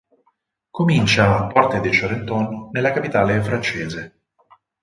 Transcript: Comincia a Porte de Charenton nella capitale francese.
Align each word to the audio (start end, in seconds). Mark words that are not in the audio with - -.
Comincia 0.77 1.23
a 1.31 1.45
Porte 1.53 1.79
de 1.79 1.91
Charenton 1.97 2.69
nella 2.71 2.91
capitale 2.91 3.39
francese. 3.43 4.01